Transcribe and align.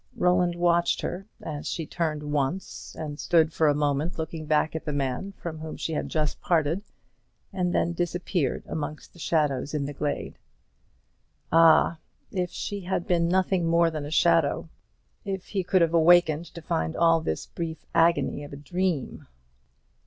Roland 0.17 0.55
watched 0.55 1.01
her 1.01 1.27
as 1.43 1.67
she 1.67 1.85
turned 1.85 2.23
once, 2.23 2.95
and 2.97 3.19
stood 3.19 3.53
for 3.53 3.67
a 3.67 3.75
moment 3.75 4.17
looking 4.17 4.47
back 4.47 4.75
at 4.75 4.83
the 4.83 4.91
man 4.91 5.31
from 5.33 5.59
whom 5.59 5.77
she 5.77 5.93
had 5.93 6.09
just 6.09 6.41
parted, 6.41 6.81
and 7.53 7.71
then 7.71 7.93
disappeared 7.93 8.63
amongst 8.67 9.13
the 9.13 9.19
shadows 9.19 9.75
in 9.75 9.85
the 9.85 9.93
glade. 9.93 10.39
Ah, 11.51 11.99
if 12.31 12.49
she 12.49 12.79
had 12.81 13.05
been 13.05 13.29
nothing 13.29 13.67
more 13.67 13.91
than 13.91 14.07
a 14.07 14.09
shadow 14.09 14.67
if 15.23 15.45
he 15.49 15.63
could 15.63 15.83
have 15.83 15.93
awakened 15.93 16.45
to 16.47 16.63
find 16.63 16.95
all 16.95 17.21
this 17.21 17.45
the 17.45 17.53
brief 17.53 17.85
agony 17.93 18.43
of 18.43 18.53
a 18.53 18.57
dream! 18.57 19.27